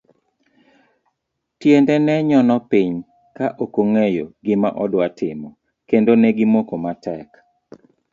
Tiende 1.59 1.95
ne 2.05 2.15
nyono 2.27 2.55
piny 2.69 2.95
ka 3.37 3.47
okong'eyo 3.63 4.25
gima 4.45 4.69
odwa 4.83 5.07
timo, 5.17 5.49
kendo 5.89 6.11
negi 6.21 6.45
moko 6.53 6.75
matek. 6.83 7.29